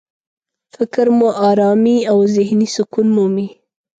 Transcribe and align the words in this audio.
فکر 0.75 1.05
مو 1.17 1.27
ارامي 1.49 1.97
او 2.11 2.17
ذهني 2.35 2.67
سکون 2.75 3.07
مومي. 3.15 3.47